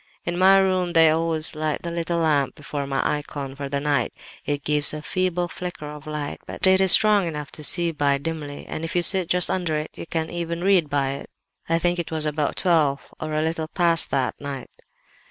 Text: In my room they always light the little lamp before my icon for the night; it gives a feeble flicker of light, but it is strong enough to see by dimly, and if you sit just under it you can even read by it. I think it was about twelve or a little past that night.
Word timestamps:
In 0.25 0.35
my 0.35 0.57
room 0.57 0.93
they 0.93 1.11
always 1.11 1.53
light 1.53 1.83
the 1.83 1.91
little 1.91 2.17
lamp 2.17 2.55
before 2.55 2.87
my 2.87 3.07
icon 3.07 3.53
for 3.53 3.69
the 3.69 3.79
night; 3.79 4.15
it 4.47 4.63
gives 4.63 4.95
a 4.95 5.03
feeble 5.03 5.47
flicker 5.47 5.85
of 5.85 6.07
light, 6.07 6.39
but 6.47 6.65
it 6.65 6.81
is 6.81 6.91
strong 6.91 7.27
enough 7.27 7.51
to 7.51 7.63
see 7.63 7.91
by 7.91 8.17
dimly, 8.17 8.65
and 8.65 8.83
if 8.83 8.95
you 8.95 9.03
sit 9.03 9.29
just 9.29 9.51
under 9.51 9.77
it 9.77 9.95
you 9.95 10.07
can 10.07 10.31
even 10.31 10.63
read 10.63 10.89
by 10.89 11.11
it. 11.11 11.29
I 11.69 11.77
think 11.77 11.99
it 11.99 12.09
was 12.11 12.25
about 12.25 12.55
twelve 12.55 13.13
or 13.19 13.35
a 13.35 13.43
little 13.43 13.67
past 13.67 14.09
that 14.09 14.33
night. 14.41 14.71